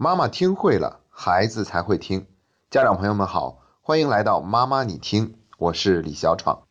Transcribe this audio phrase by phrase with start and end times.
[0.00, 2.24] 妈妈听会了，孩子才会听。
[2.70, 6.62] 家长朋友们好，欢迎来到妈妈你听，我是李小闯。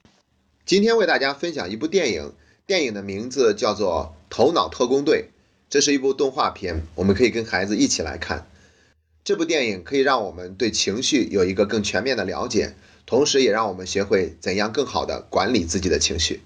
[0.65, 2.32] 今天为大家分享一部电影，
[2.66, 5.25] 电影的名字叫做《头脑特工队》，
[5.69, 8.48] 这是一部动画片，我们可以跟孩子一起来看。
[9.25, 12.75] 这部电影可以让我们对情绪有一个更全面的了解，
[13.05, 16.44] 同时也让我们学会怎样更好的管理自己的情绪。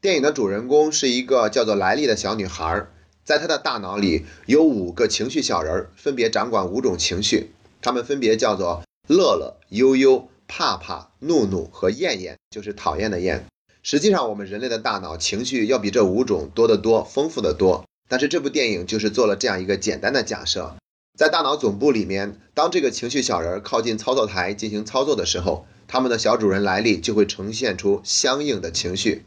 [0.00, 2.86] 电影的主人公是一个叫做莱利的小女孩。
[3.24, 13.46] 在他的大脑里有五个情绪小人，分别掌管五种情绪，他们分别叫做乐乐、悠悠、怕怕、怒怒和厌厌，就是讨厌的厌。
[13.82, 17.86] 实际上，我们人类的大脑情绪要比这五种多得多，丰富的多。
[18.10, 20.76] 但是这部电影就是做了这样一个简单的假设：
[21.16, 29.24] 在大脑总部里面，当这个情绪小人靠近操作台进行操作的时候，他们的小主人莱利就会呈现出相应的情绪，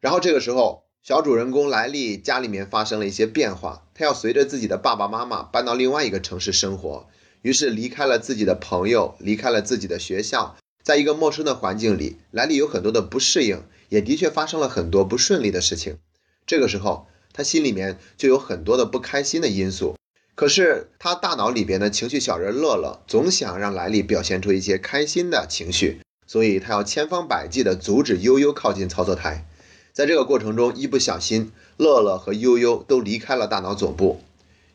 [0.00, 0.81] 然后这个时候。
[1.04, 7.08] 小主人公莱利家里面发生了一些变化，他要随着自己的爸爸妈妈搬到另外一个城市生活，
[7.42, 15.98] 于是离开了自己的朋友，离开了自己的学校，在一个陌生的环境里，莱利有很多的不适应，也的确发生了很多不顺利的事情。
[16.46, 19.96] 这个时候，他心里面就有很多的不开心的因素，
[20.36, 29.48] 可是他大脑里边的情绪小人乐乐总想让莱利表现出一些开心的情绪，所以他要千方百计地阻止悠悠靠近操作台。
[29.92, 34.22] 在这个过程中，一不小心，乐乐和悠悠都离开了大脑总部。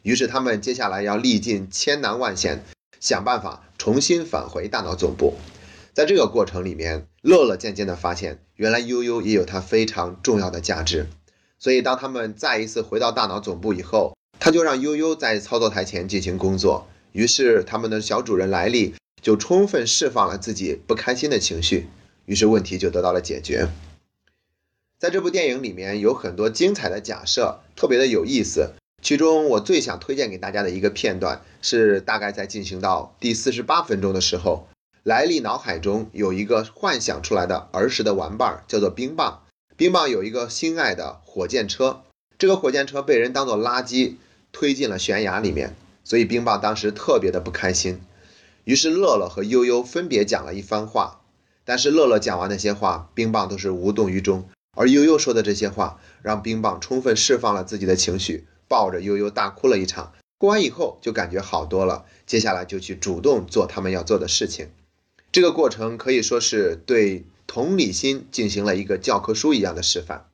[0.03, 2.63] 于是他们接下来要历尽千难万险，
[2.99, 5.35] 想办法重新返回大脑总部。
[5.91, 11.07] 在这个过程里面，乐乐渐渐地发现，原来悠悠也有它非常重要的价值。
[11.57, 16.87] 所以，当他们再一次回到大脑总部以后，他就让悠悠在操作台前进行工作。
[17.13, 21.87] 于是，他们的小主人莱利就充分释放了自己不开心的情绪，
[22.25, 23.67] 于是问题就得到了解决。
[24.99, 28.73] 在这部电影里面有很多精彩的假设，特别的有意思。
[28.99, 34.67] 其中我最想推荐给大家的一个片段是，大概在进行到第四十八分钟的时候，
[35.03, 39.43] 莱利脑海中有一个幻想出来的儿时的玩伴，叫做冰棒。
[39.75, 42.01] 冰棒有一个心爱的火箭车，
[42.39, 44.15] 这个火箭车被人当做垃圾
[44.51, 48.01] 推进了悬崖里面，所以冰棒当时特别的不开心。
[48.63, 51.21] 于是乐乐和悠悠分别讲了一番话，
[51.63, 54.49] 但是乐乐讲完那些话，冰棒都是无动于衷。
[54.77, 60.13] 而悠悠说的这些话，让冰棒充分释放了自己的情绪，抱着悠悠大哭了一场。
[60.37, 64.69] 哭完以后就感觉好多了，接下来就去主动做他们要做的事情。
[65.31, 70.27] 这个过程可以说是对同理心进行了一个教科书一样的示范。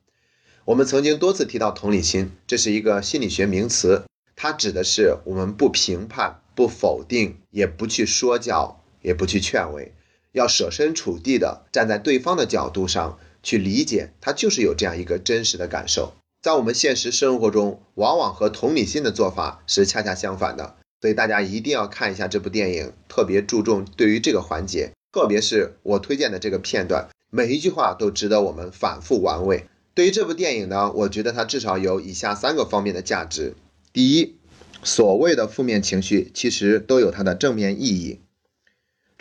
[0.66, 4.04] 我们曾经多次提到同理心，这是一个心理学名词，
[4.36, 9.94] 它指的是我们不评判、不否定，也不去说教，也不去劝慰，
[10.32, 13.18] 要设身处地的站在对方的角度上。
[13.44, 16.14] 去理解，他就是有这样一个真实的感受。
[16.42, 20.74] 在我们现实生活中，往往和同理心的做法是恰恰相反的。
[21.00, 29.66] 所以大家一定要看一下这部电影，特别注重对于这个环节，特别是我推荐的这个片段，每一句话都值得我们反复玩味。
[29.94, 33.54] 对于这部电影呢，我觉得它至少有以下三个方面的价值：
[33.92, 34.36] 第一，
[34.82, 38.20] 所谓的负面情绪其实都有它的正面意义。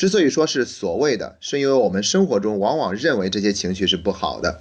[0.04, 4.60] 之所以说是所谓的，是因为我们生活中往往认为这些情绪是不好的，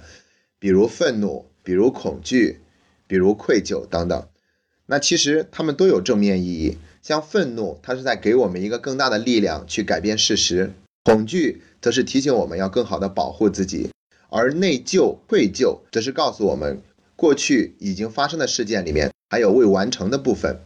[0.57, 2.61] 比如愤怒，比如恐惧，
[3.07, 4.25] 比如愧疚等等。
[4.85, 6.77] 那其实他们都有正面意义。
[7.01, 10.69] 像愤怒，它是在给我们一个更大的力量去改变事实；
[11.03, 13.89] 恐惧，则是提醒我们要更好的保护自己；
[14.29, 16.81] 而内疚、愧疚，则是告诉我们
[17.17, 20.61] 过去已经发生的事件里面还有未完成的部分，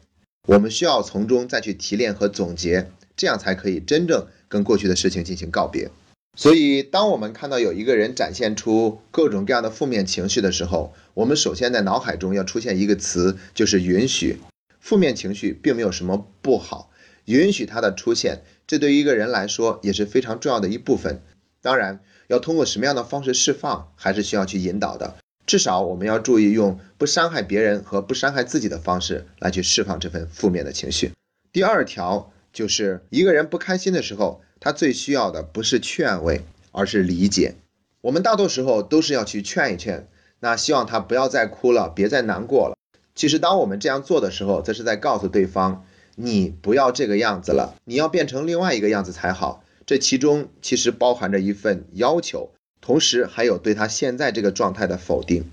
[0.45, 2.91] 我们需要从中再去提炼和总结。
[3.15, 5.89] 这样才可以真正跟过去的事情进行告别。
[6.35, 14.37] 所以，当我们看到有一个人展现出各种各样的负面情绪的时候，我们首先在脑海中要出现一个词，就是允许。
[14.79, 16.91] 负面情绪并没有什么不好，
[17.25, 21.23] 允许它的出现，这对于一个人来说也是非常重要的一部分。
[21.63, 25.15] 当然，要通过什么样的方式释放，还是需要去引导的。
[25.47, 31.13] 至少我们要注意用不伤害别人和不伤害自己的方式来去释放这份负面的情绪。
[31.51, 32.31] 第二条。
[32.57, 37.53] 就是一个人不开心的时候，他最需要的不是劝慰，而是理解。
[38.01, 40.07] 我们大多时候都是要去劝一劝，
[40.39, 42.75] 那希望他不要再哭了，别再难过了。
[43.13, 49.63] 其实，当我们这样做的时候，这是在告诉对方，你不要这个样子了，你要变成另外一个样子才好。
[49.85, 52.49] 这其中其实包含着一份要求，
[52.81, 55.51] 同时还有对他现在这个状态的否定。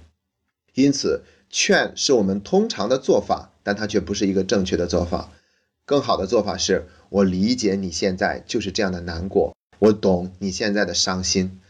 [0.72, 5.30] 因此，劝是我们通常的做法，但它却不是一个正确的做法。
[5.86, 11.60] 更好的做法是，我理解你现在就是这样的难过，我懂你现在的伤心，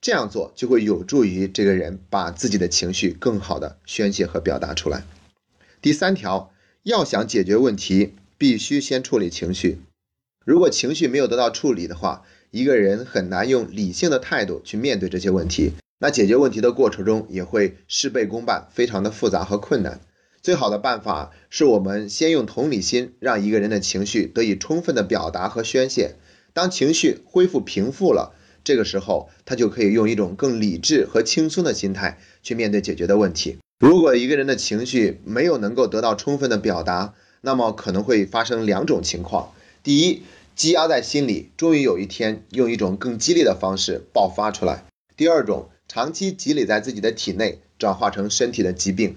[0.00, 5.04] 这样做就会有助于这个人把自己的情绪更好的宣泄和表达出来。
[5.80, 6.52] 第三条，
[6.82, 9.80] 要想解决问题，必须先处理情绪。
[10.44, 15.72] 如果情绪没有得到处理的话，一个人很难用理性的态度去面对这些问题。
[15.98, 20.00] 那解决问题的过程中也会事倍功半，非常的复杂和困难。
[20.42, 26.16] 最好的办法是我们先用同理心，让一个人的情绪得以充分的表达和宣泄。
[26.52, 28.34] 当情绪恢复平复了，
[28.64, 33.58] 这个时候他就可以用一种更理智和轻松的心态去面对解决的问题。
[33.78, 39.54] 如果一个人的情绪没有能够得到充分的表达，那么可能会发生两种情况：
[39.84, 40.22] 第一，
[40.56, 44.84] 积压在心里，终于有一天用一种更激烈的方式爆发出来；
[45.16, 45.68] 第二种。
[45.88, 49.16] 长期积累在自己的体内，转化成身体的疾病。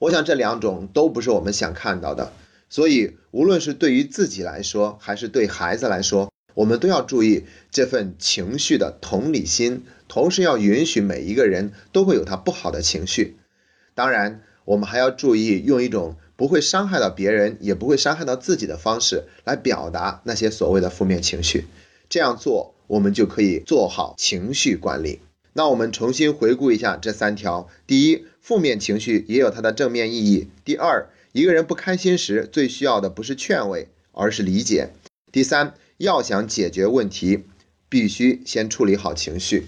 [0.00, 2.32] 我想这两种都不是我们想看到的。
[2.70, 13.36] 所以，无论是对于自己来说，还是对孩子来说，我们都要注意这份情绪的同理心，同时要允许每一个人都会有他不好的情绪。
[13.94, 21.66] 当然，我们还要注意用一种不会伤害到别人，也不会伤害到自己的方式来表达那些所谓的负面情绪。
[22.08, 25.20] 这样做，我们就可以做好情绪管理。
[25.60, 34.86] 那我们重新回顾一下这三条：第一，负面情绪也有它的正面意义；第二，一个人不开心时最需要的不是劝慰，而是理解；
[35.30, 37.44] 第三，要想解决问题，
[37.90, 39.66] 必须先处理好情绪。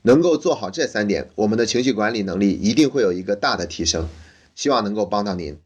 [0.00, 4.08] 能够做好这三点，我们的情绪管理能力一定会有一个大的提升。
[4.54, 5.58] 希望能够帮到您。